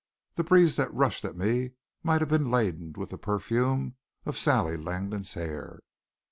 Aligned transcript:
The 0.33 0.43
breeze 0.43 0.77
that 0.77 0.91
rushed 0.91 1.23
at 1.25 1.37
me 1.37 1.73
might 2.01 2.21
have 2.21 2.27
been 2.29 2.49
laden 2.49 2.93
with 2.97 3.11
the 3.11 3.19
perfume 3.19 3.97
of 4.25 4.35
Sally 4.35 4.75
Langdon's 4.75 5.35
hair. 5.35 5.79